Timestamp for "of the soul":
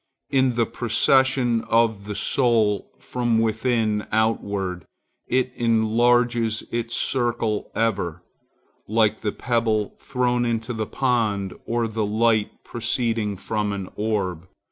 1.65-2.91